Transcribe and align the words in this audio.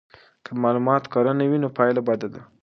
که 0.45 0.51
معلومات 0.63 1.03
کره 1.13 1.31
نه 1.39 1.45
وي 1.49 1.57
نو 1.63 1.69
پایله 1.77 2.01
بده 2.07 2.27
ده. 2.33 2.41